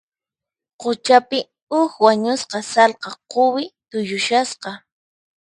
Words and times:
Quchapi, 0.79 1.39
huk 1.71 1.91
wañusqa 2.03 2.57
sallqa 2.73 3.09
quwi 3.31 3.63
tuyushasqa. 3.89 4.69